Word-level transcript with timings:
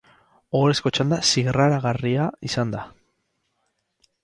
Ohorezko 0.59 0.91
txanda 0.97 1.19
zirraragarria 1.33 2.25
izan 2.51 2.75
da. 2.77 2.83